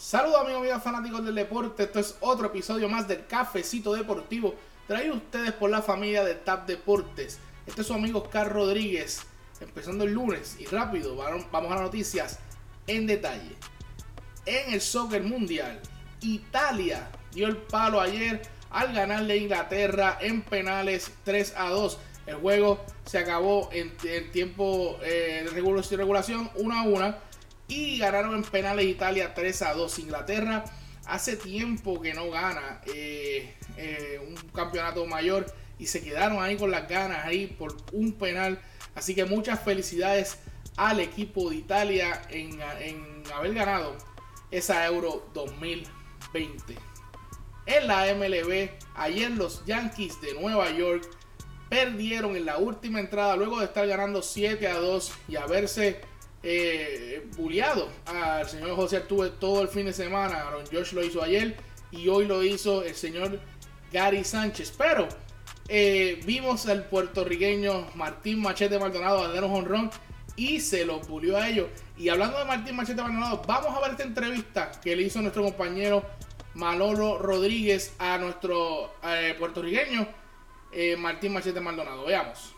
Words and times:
Saludos 0.00 0.40
amigos, 0.40 0.60
amigas 0.62 0.82
fanáticos 0.82 1.22
del 1.26 1.34
deporte. 1.34 1.82
Esto 1.82 1.98
es 1.98 2.16
otro 2.20 2.46
episodio 2.46 2.88
más 2.88 3.06
del 3.06 3.26
Cafecito 3.26 3.92
Deportivo. 3.92 4.54
Traído 4.86 5.16
ustedes 5.16 5.52
por 5.52 5.68
la 5.68 5.82
familia 5.82 6.24
de 6.24 6.36
TAP 6.36 6.66
Deportes. 6.66 7.38
Este 7.66 7.82
es 7.82 7.86
su 7.86 7.92
amigo 7.92 8.22
Oscar 8.22 8.50
Rodríguez. 8.50 9.20
Empezando 9.60 10.04
el 10.04 10.14
lunes 10.14 10.56
y 10.58 10.64
rápido, 10.64 11.16
vamos 11.16 11.44
a 11.52 11.74
las 11.74 11.82
noticias 11.82 12.38
en 12.86 13.06
detalle. 13.06 13.54
En 14.46 14.72
el 14.72 14.80
soccer 14.80 15.22
mundial, 15.22 15.78
Italia 16.22 17.10
dio 17.32 17.46
el 17.46 17.58
palo 17.58 18.00
ayer 18.00 18.40
al 18.70 18.94
ganarle 18.94 19.34
a 19.34 19.36
Inglaterra 19.36 20.18
en 20.22 20.40
penales 20.40 21.12
3 21.24 21.52
a 21.58 21.68
2. 21.68 21.98
El 22.24 22.36
juego 22.36 22.82
se 23.04 23.18
acabó 23.18 23.68
en, 23.70 23.94
tiempo 24.32 24.98
eh, 25.02 25.44
de 25.44 25.96
regulación 25.98 26.50
1 26.54 26.74
a 26.74 26.82
1 26.84 27.29
y 27.70 27.98
ganaron 27.98 28.34
en 28.34 28.42
penales 28.42 28.84
Italia 28.84 29.32
3 29.32 29.62
a 29.62 29.74
2. 29.74 30.00
Inglaterra 30.00 30.64
hace 31.06 31.36
tiempo 31.36 32.00
que 32.00 32.12
no 32.12 32.28
gana 32.30 32.80
eh, 32.92 33.54
eh, 33.76 34.20
un 34.26 34.34
campeonato 34.50 35.06
mayor 35.06 35.46
y 35.78 35.86
se 35.86 36.02
quedaron 36.02 36.42
ahí 36.42 36.56
con 36.56 36.70
las 36.70 36.88
ganas 36.88 37.24
ahí 37.24 37.46
por 37.46 37.76
un 37.92 38.12
penal. 38.12 38.60
Así 38.94 39.14
que 39.14 39.24
muchas 39.24 39.62
felicidades 39.62 40.38
al 40.76 41.00
equipo 41.00 41.48
de 41.50 41.56
Italia 41.56 42.22
en, 42.28 42.60
en 42.80 43.22
haber 43.32 43.54
ganado 43.54 43.96
esa 44.50 44.84
Euro 44.86 45.30
2020. 45.32 46.74
En 47.66 47.86
la 47.86 48.12
MLB, 48.14 48.68
ayer 48.96 49.30
los 49.30 49.64
Yankees 49.64 50.20
de 50.20 50.34
Nueva 50.34 50.70
York 50.70 51.08
perdieron 51.68 52.34
en 52.34 52.46
la 52.46 52.58
última 52.58 52.98
entrada 52.98 53.36
luego 53.36 53.60
de 53.60 53.66
estar 53.66 53.86
ganando 53.86 54.22
7 54.22 54.66
a 54.66 54.74
2 54.74 55.12
y 55.28 55.36
haberse 55.36 56.00
eh, 56.42 57.28
bulleado 57.36 57.88
al 58.06 58.48
señor 58.48 58.74
José 58.74 58.98
Artube 58.98 59.30
todo 59.30 59.62
el 59.62 59.68
fin 59.68 59.86
de 59.86 59.92
semana. 59.92 60.46
Aaron 60.46 60.64
Josh 60.70 60.92
lo 60.92 61.04
hizo 61.04 61.22
ayer 61.22 61.56
y 61.90 62.08
hoy 62.08 62.26
lo 62.26 62.42
hizo 62.42 62.82
el 62.82 62.94
señor 62.94 63.40
Gary 63.92 64.24
Sánchez. 64.24 64.74
Pero 64.76 65.08
eh, 65.68 66.20
vimos 66.24 66.66
al 66.66 66.84
puertorriqueño 66.84 67.88
Martín 67.94 68.40
Machete 68.40 68.78
Maldonado 68.78 69.22
a 69.22 69.28
dar 69.28 69.44
un 69.44 69.54
honrón 69.54 69.90
y 70.36 70.60
se 70.60 70.84
lo 70.84 71.00
pulió 71.00 71.36
a 71.36 71.48
ellos. 71.48 71.68
Y 71.96 72.08
hablando 72.08 72.38
de 72.38 72.44
Martín 72.44 72.76
Machete 72.76 73.02
Maldonado, 73.02 73.42
vamos 73.46 73.76
a 73.76 73.80
ver 73.80 73.90
esta 73.92 74.04
entrevista 74.04 74.70
que 74.82 74.96
le 74.96 75.02
hizo 75.02 75.20
nuestro 75.20 75.42
compañero 75.42 76.02
Manolo 76.54 77.18
Rodríguez 77.18 77.94
a 77.98 78.18
nuestro 78.18 78.94
eh, 79.04 79.34
puertorriqueño 79.38 80.08
eh, 80.72 80.96
Martín 80.96 81.32
Machete 81.32 81.60
Maldonado. 81.60 82.06
Veamos. 82.06 82.54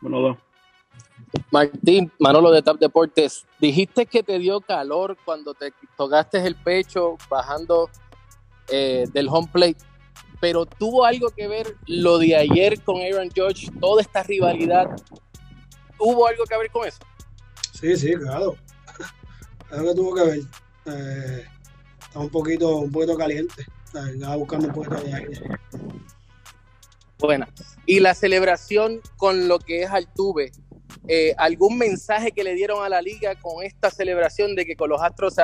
Bueno, 0.00 0.38
Martín, 1.50 2.12
Manolo 2.18 2.50
de 2.50 2.62
Tap 2.62 2.78
Deportes, 2.78 3.44
dijiste 3.60 4.06
que 4.06 4.22
te 4.22 4.38
dio 4.38 4.60
calor 4.60 5.16
cuando 5.24 5.54
te 5.54 5.72
tocaste 5.96 6.44
el 6.46 6.56
pecho 6.56 7.16
bajando 7.28 7.90
eh, 8.68 9.06
del 9.12 9.28
home 9.28 9.48
plate, 9.52 9.78
pero 10.40 10.66
tuvo 10.66 11.04
algo 11.04 11.30
que 11.30 11.48
ver 11.48 11.76
lo 11.86 12.18
de 12.18 12.36
ayer 12.36 12.80
con 12.82 13.00
Aaron 13.00 13.30
George, 13.34 13.68
toda 13.80 14.02
esta 14.02 14.22
rivalidad, 14.22 14.88
¿tuvo 15.98 16.26
algo 16.26 16.44
que 16.44 16.56
ver 16.56 16.70
con 16.70 16.86
eso? 16.86 16.98
Sí, 17.72 17.96
sí, 17.96 18.14
claro. 18.14 18.56
Claro 19.68 19.88
que 19.88 19.94
tuvo 19.94 20.14
que 20.14 20.22
ver. 20.22 20.40
Eh, 20.86 21.44
está 21.98 22.18
un 22.20 22.28
poquito, 22.28 22.76
un 22.76 22.92
poquito 22.92 23.16
caliente. 23.16 23.66
Estaba 23.86 24.36
buscando 24.36 24.68
un 24.68 24.74
poquito 24.74 24.96
de 24.96 25.14
aire. 25.14 25.40
Buena. 27.18 27.48
Y 27.86 28.00
la 28.00 28.14
celebración 28.14 29.00
con 29.16 29.48
lo 29.48 29.58
que 29.58 29.82
es 29.82 29.90
Altuve, 29.90 30.52
eh, 31.06 31.34
algún 31.36 31.78
mensaje 31.78 32.32
que 32.32 32.44
le 32.44 32.54
dieron 32.54 32.84
a 32.84 32.88
la 32.88 33.02
liga 33.02 33.34
con 33.40 33.62
esta 33.62 33.90
celebración 33.90 34.54
de 34.54 34.64
que 34.64 34.76
con 34.76 34.88
los 34.88 35.02
Astros 35.02 35.36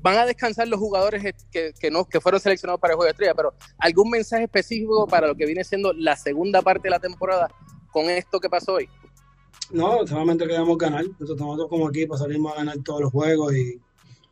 van 0.00 0.18
a 0.18 0.26
descansar 0.26 0.68
los 0.68 0.78
jugadores 0.78 1.34
que, 1.50 1.72
que, 1.78 1.90
no, 1.90 2.04
que 2.04 2.20
fueron 2.20 2.40
seleccionados 2.40 2.80
para 2.80 2.92
el 2.92 2.96
juego 2.96 3.06
de 3.06 3.10
estrella, 3.10 3.34
pero 3.34 3.54
algún 3.78 4.10
mensaje 4.10 4.44
específico 4.44 5.06
para 5.06 5.26
lo 5.26 5.34
que 5.34 5.46
viene 5.46 5.64
siendo 5.64 5.92
la 5.92 6.16
segunda 6.16 6.62
parte 6.62 6.84
de 6.84 6.90
la 6.90 7.00
temporada 7.00 7.48
con 7.90 8.04
esto 8.06 8.38
que 8.38 8.48
pasó 8.48 8.74
hoy. 8.74 8.88
No, 9.70 10.06
solamente 10.06 10.46
queremos 10.46 10.78
ganar. 10.78 11.04
Nosotros 11.18 11.66
como 11.68 11.88
equipo 11.88 12.16
salimos 12.16 12.52
a 12.52 12.56
ganar 12.56 12.76
todos 12.84 13.00
los 13.00 13.10
juegos 13.10 13.54
y 13.54 13.80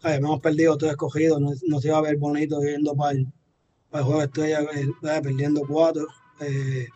hemos 0.04 0.40
perdido 0.40 0.76
todo 0.76 0.90
escogido. 0.90 1.40
No, 1.40 1.52
no, 1.66 1.80
se 1.80 1.88
iba 1.88 1.98
a 1.98 2.02
ver 2.02 2.16
bonito 2.16 2.60
yendo 2.60 2.94
para 2.94 3.12
el, 3.12 3.26
juego 3.90 4.18
de 4.18 4.24
estrella, 4.26 4.60
eh, 4.74 5.20
perdiendo 5.22 5.62
cuatro. 5.66 6.06
Eh, 6.40 6.86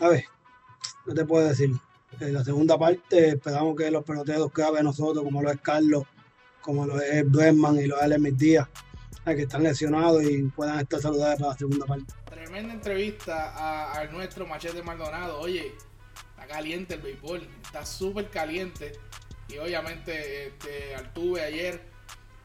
a 0.00 0.08
ver, 0.08 0.24
¿qué 1.06 1.14
te 1.14 1.24
puedo 1.24 1.48
decir? 1.48 1.70
En 2.18 2.32
la 2.32 2.42
segunda 2.42 2.78
parte 2.78 3.30
esperamos 3.30 3.76
que 3.76 3.90
los 3.90 4.02
peloteros 4.02 4.50
clave 4.50 4.78
de 4.78 4.84
nosotros, 4.84 5.22
como 5.22 5.42
lo 5.42 5.50
es 5.50 5.60
Carlos, 5.60 6.04
como 6.62 6.86
lo 6.86 7.00
es 7.00 7.30
Duerman 7.30 7.76
y 7.76 7.86
los 7.86 8.00
Alex 8.00 8.38
Díaz, 8.38 8.68
que 9.24 9.42
están 9.42 9.62
lesionados 9.62 10.22
y 10.22 10.42
puedan 10.44 10.80
estar 10.80 11.00
saludables 11.00 11.38
para 11.38 11.52
la 11.52 11.58
segunda 11.58 11.84
parte. 11.84 12.14
Tremenda 12.24 12.72
entrevista 12.72 13.92
a, 13.92 14.04
nuestro 14.06 14.46
Machete 14.46 14.82
Maldonado. 14.82 15.40
Oye, 15.40 15.74
está 16.30 16.46
caliente 16.46 16.94
el 16.94 17.02
béisbol, 17.02 17.46
está 17.62 17.84
súper 17.84 18.30
caliente. 18.30 18.92
Y 19.48 19.58
obviamente 19.58 20.48
este, 20.48 20.94
Altuve 20.94 21.42
ayer 21.42 21.82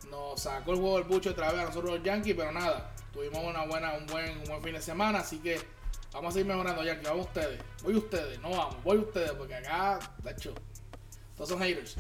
nos 0.10 0.42
sacó 0.42 0.74
el 0.74 0.80
juego 0.80 0.98
del 0.98 1.08
bucho 1.08 1.32
otra 1.32 1.52
vez 1.52 1.62
a 1.62 1.66
nosotros 1.66 1.96
los 1.96 2.04
Yankees, 2.04 2.36
pero 2.36 2.52
nada, 2.52 2.94
tuvimos 3.14 3.44
una 3.44 3.66
buena, 3.66 3.94
un 3.94 4.06
buen, 4.08 4.38
un 4.40 4.44
buen 4.44 4.62
fin 4.62 4.74
de 4.74 4.82
semana, 4.82 5.20
así 5.20 5.38
que 5.38 5.60
Vamos 6.14 6.30
a 6.30 6.34
seguir 6.34 6.48
mejorando, 6.48 6.84
ya 6.84 7.00
que 7.00 7.08
vamos 7.08 7.28
ustedes. 7.28 7.60
Voy 7.84 7.96
ustedes, 7.96 8.40
no 8.42 8.50
vamos, 8.50 8.84
voy 8.84 8.98
ustedes, 8.98 9.32
porque 9.32 9.56
acá, 9.56 10.00
de 10.24 10.32
hecho, 10.32 10.54
todos 11.36 11.50
son 11.50 11.60
haters. 11.60 11.96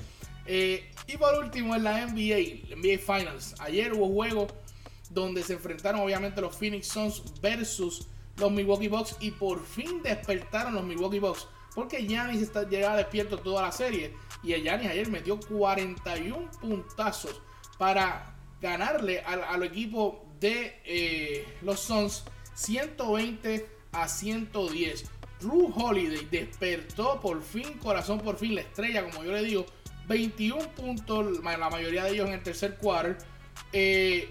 Eh, 0.45 0.91
y 1.07 1.17
por 1.17 1.33
último, 1.35 1.75
en 1.75 1.83
la 1.83 2.05
NBA, 2.05 2.75
NBA 2.75 2.97
Finals. 2.99 3.55
Ayer 3.59 3.93
hubo 3.93 4.07
juego 4.07 4.47
donde 5.09 5.43
se 5.43 5.53
enfrentaron, 5.53 6.01
obviamente, 6.01 6.41
los 6.41 6.55
Phoenix 6.55 6.87
Suns 6.87 7.23
versus 7.41 8.07
los 8.37 8.51
Milwaukee 8.51 8.87
Bucks. 8.87 9.15
Y 9.19 9.31
por 9.31 9.65
fin 9.65 10.01
despertaron 10.03 10.75
los 10.75 10.83
Milwaukee 10.83 11.19
Bucks. 11.19 11.47
Porque 11.73 12.05
Giannis 12.05 12.41
está, 12.41 12.67
llegaba 12.67 12.97
despierto 12.97 13.37
toda 13.37 13.61
la 13.61 13.71
serie. 13.71 14.13
Y 14.43 14.53
el 14.53 14.63
Giannis 14.63 14.89
ayer 14.89 15.09
metió 15.09 15.39
41 15.39 16.51
puntazos 16.59 17.41
para 17.77 18.35
ganarle 18.61 19.21
al, 19.21 19.63
equipo 19.63 20.25
de 20.39 20.81
eh, 20.85 21.57
los 21.61 21.79
Suns 21.79 22.23
120 22.55 23.80
a 23.91 24.07
110. 24.07 25.05
Drew 25.39 25.73
Holiday 25.75 26.27
despertó 26.29 27.19
por 27.19 27.41
fin, 27.41 27.73
corazón 27.79 28.19
por 28.19 28.37
fin, 28.37 28.55
la 28.55 28.61
estrella, 28.61 29.03
como 29.09 29.23
yo 29.23 29.31
le 29.31 29.43
digo. 29.43 29.65
21 30.07 30.69
puntos, 30.75 31.41
la 31.41 31.69
mayoría 31.69 32.03
de 32.03 32.11
ellos 32.11 32.27
en 32.27 32.33
el 32.33 32.43
tercer 32.43 32.77
quarter. 32.77 33.17
Eh, 33.71 34.29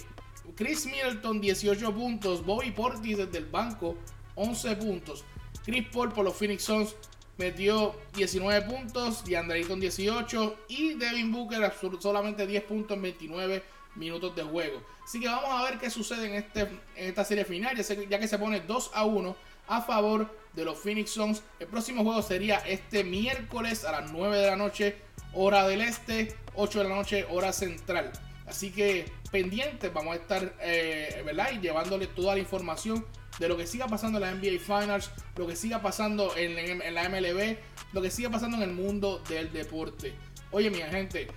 Chris 0.54 0.86
Middleton 0.86 1.40
18 1.40 1.94
puntos. 1.94 2.44
Bobby 2.44 2.70
Portis 2.70 3.16
desde 3.16 3.38
el 3.38 3.46
banco 3.46 3.96
11 4.34 4.76
puntos. 4.76 5.24
Chris 5.64 5.86
Paul 5.92 6.10
por 6.10 6.24
los 6.24 6.34
Phoenix 6.36 6.64
Suns 6.64 6.96
metió 7.38 7.94
19 8.14 8.62
puntos. 8.62 9.24
Y 9.26 9.64
con 9.64 9.80
18. 9.80 10.56
Y 10.68 10.94
Devin 10.94 11.32
Booker 11.32 11.72
solamente 12.00 12.46
10 12.46 12.64
puntos 12.64 12.96
en 12.96 13.02
29 13.02 13.62
minutos 13.94 14.34
de 14.36 14.42
juego. 14.42 14.82
Así 15.04 15.20
que 15.20 15.26
vamos 15.26 15.50
a 15.50 15.64
ver 15.64 15.78
qué 15.78 15.90
sucede 15.90 16.26
en, 16.26 16.34
este, 16.34 16.60
en 16.60 17.08
esta 17.08 17.24
serie 17.24 17.44
final. 17.44 17.76
Ya, 17.76 18.18
que 18.18 18.28
se 18.28 18.38
pone 18.38 18.60
2 18.60 18.90
a 18.94 19.04
1 19.04 19.36
a 19.68 19.82
favor 19.82 20.34
de 20.52 20.64
los 20.64 20.78
Phoenix 20.78 21.10
Suns. 21.10 21.42
El 21.58 21.66
próximo 21.66 22.02
juego 22.04 22.22
sería 22.22 22.58
este 22.58 23.04
miércoles 23.04 23.84
a 23.84 23.92
las 23.92 24.12
9 24.12 24.36
de 24.36 24.46
la 24.46 24.56
noche, 24.56 24.96
hora 25.32 25.66
del 25.66 25.80
este, 25.80 26.36
8 26.54 26.82
de 26.82 26.88
la 26.88 26.94
noche, 26.94 27.26
hora 27.28 27.52
central. 27.52 28.12
Así 28.46 28.70
que 28.70 29.10
pendientes, 29.30 29.92
vamos 29.92 30.14
a 30.14 30.16
estar, 30.16 30.54
eh, 30.60 31.22
¿verdad? 31.24 31.50
Y 31.52 31.60
llevándole 31.60 32.08
toda 32.08 32.34
la 32.34 32.40
información 32.40 33.06
de 33.38 33.48
lo 33.48 33.56
que 33.56 33.66
siga 33.66 33.86
pasando 33.86 34.18
en 34.18 34.22
la 34.22 34.34
NBA 34.34 34.58
Finals, 34.58 35.10
lo 35.36 35.46
que 35.46 35.56
siga 35.56 35.80
pasando 35.80 36.36
en, 36.36 36.58
en, 36.58 36.94
la 36.94 37.08
MLB, 37.08 37.56
lo 37.92 38.02
que 38.02 38.10
siga 38.10 38.28
pasando 38.28 38.56
en 38.56 38.64
el 38.64 38.72
mundo 38.72 39.22
del 39.28 39.52
deporte. 39.52 40.14
Oye, 40.50 40.68
mi 40.68 40.78
gente, 40.78 41.28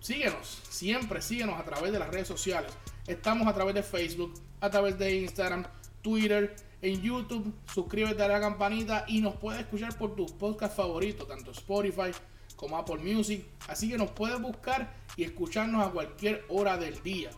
síguenos, 0.00 0.62
siempre 0.68 1.22
síguenos 1.22 1.58
a 1.58 1.64
través 1.64 1.92
de 1.92 1.98
las 1.98 2.08
redes 2.08 2.28
sociales. 2.28 2.72
Estamos 3.06 3.46
a 3.46 3.54
través 3.54 3.74
de 3.74 3.82
Facebook, 3.82 4.34
a 4.60 4.70
través 4.70 4.98
de 4.98 5.16
Instagram, 5.16 5.66
Twitter, 6.02 6.56
en 6.82 7.02
YouTube. 7.02 7.52
Suscríbete 7.72 8.22
a 8.22 8.28
la 8.28 8.40
campanita 8.40 9.04
y 9.08 9.20
nos 9.20 9.36
puedes 9.36 9.60
escuchar 9.60 9.96
por 9.96 10.14
tus 10.14 10.32
podcasts 10.32 10.76
favoritos, 10.76 11.28
tanto 11.28 11.50
Spotify 11.50 12.10
como 12.56 12.76
Apple 12.76 12.98
Music. 12.98 13.44
Así 13.68 13.88
que 13.88 13.98
nos 13.98 14.10
puedes 14.10 14.40
buscar 14.40 14.94
y 15.16 15.24
escucharnos 15.24 15.86
a 15.86 15.90
cualquier 15.90 16.44
hora 16.48 16.76
del 16.76 17.02
día. 17.02 17.30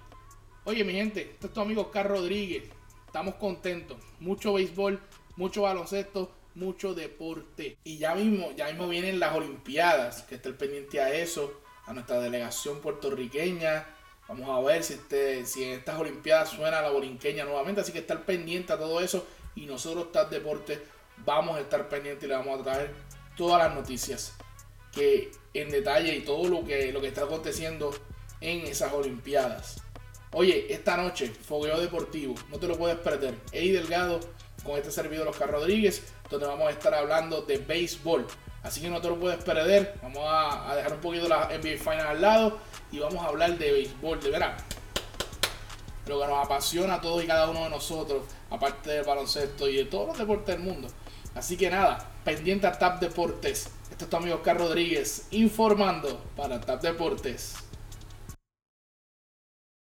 Oye, 0.65 0.85
mi 0.85 0.93
gente, 0.93 1.23
este 1.33 1.47
es 1.47 1.53
tu 1.53 1.61
amigo 1.61 1.83
Oscar 1.83 2.09
Rodríguez. 2.09 2.65
Estamos 3.06 3.37
contentos. 3.37 3.99
Mucho 4.21 4.53
béisbol, 4.55 5.00
mucho 5.37 5.62
baloncesto, 5.62 6.31
mucho 6.55 6.94
deporte. 6.94 7.79
Y 7.85 7.99
ya 7.99 8.15
mismo, 8.15 8.53
ya 8.53 8.67
mismo 8.67 8.88
vienen 8.88 9.19
las 9.19 9.35
Olimpiadas, 9.35 10.23
que 10.23 10.35
esté 10.35 10.53
pendiente 10.53 11.00
a 11.00 11.12
eso, 11.15 11.53
a 11.88 11.93
nuestra 11.93 12.20
delegación 12.20 12.81
puertorriqueña 12.81 13.87
Vamos 14.29 14.50
a 14.50 14.61
ver 14.61 14.85
si, 14.85 14.93
este, 14.93 15.46
si 15.46 15.64
en 15.64 15.70
estas 15.79 15.99
Olimpiadas 15.99 16.50
suena 16.50 16.82
la 16.82 16.90
borinqueña 16.90 17.44
nuevamente. 17.44 17.81
Así 17.81 17.93
que 17.93 18.00
estar 18.00 18.25
pendiente 18.26 18.75
a 18.75 18.79
todo 18.79 19.00
eso. 19.00 19.26
Y 19.55 19.64
nosotros, 19.64 20.12
TAP 20.12 20.31
Deporte, 20.31 20.82
vamos 21.25 21.56
a 21.56 21.61
estar 21.61 21.88
pendientes 21.88 22.25
y 22.25 22.29
le 22.29 22.37
vamos 22.37 22.61
a 22.61 22.62
traer 22.62 22.94
todas 23.37 23.58
las 23.62 23.75
noticias 23.75 24.35
que 24.93 25.32
en 25.55 25.70
detalle 25.70 26.14
y 26.14 26.20
todo 26.20 26.46
lo 26.49 26.64
que, 26.64 26.93
lo 26.93 27.00
que 27.00 27.08
está 27.08 27.23
aconteciendo 27.23 27.90
en 28.43 28.67
esas 28.67 28.93
Olimpiadas. 28.93 29.81
Oye, 30.32 30.73
esta 30.73 30.99
noche, 30.99 31.29
Fogueo 31.29 31.81
Deportivo, 31.81 32.35
no 32.50 32.58
te 32.58 32.69
lo 32.69 32.76
puedes 32.76 32.99
perder. 32.99 33.35
Ey 33.50 33.70
Delgado 33.70 34.20
con 34.62 34.76
este 34.76 34.90
servidor 34.90 35.26
Oscar 35.29 35.50
Rodríguez, 35.50 36.02
donde 36.29 36.46
vamos 36.46 36.69
a 36.69 36.73
estar 36.73 36.94
hablando 36.94 37.40
de 37.43 37.56
béisbol. 37.56 38.26
Así 38.63 38.81
que 38.81 38.91
no 38.91 39.01
te 39.01 39.09
lo 39.09 39.19
puedes 39.19 39.43
perder. 39.43 39.99
Vamos 40.03 40.25
a, 40.25 40.75
dejar 40.77 40.93
un 40.93 41.01
poquito 41.01 41.29
la 41.29 41.47
NBA 41.47 41.79
Final 41.79 42.07
al 42.07 42.21
lado 42.21 42.59
y 42.91 42.99
vamos 42.99 43.25
a 43.25 43.29
hablar 43.29 43.57
de 43.57 43.73
béisbol, 43.73 44.21
de 44.21 44.31
verdad. 44.31 44.57
Lo 46.07 46.21
que 46.21 46.27
nos 46.27 46.45
apasiona 46.45 46.95
a 46.95 47.01
todos 47.01 47.23
y 47.23 47.27
cada 47.27 47.49
uno 47.51 47.65
de 47.65 47.71
nosotros, 47.71 48.23
aparte 48.51 48.91
del 48.91 49.05
baloncesto 49.05 49.69
y 49.69 49.77
de 49.77 49.85
todos 49.85 50.09
los 50.09 50.19
deportes 50.19 50.57
del 50.57 50.65
mundo. 50.65 50.89
Así 51.35 51.57
que 51.57 51.71
nada, 51.71 52.11
pendiente 52.25 52.67
a 52.67 52.73
TAP 52.73 53.01
Deportes. 53.01 53.71
Este 53.91 54.05
es 54.05 54.11
tu 54.11 54.17
amigo 54.17 54.37
Oscar 54.37 54.59
Rodríguez 54.59 55.29
informando 55.31 56.21
para 56.37 56.61
TAP 56.61 56.83
Deportes. 56.83 57.68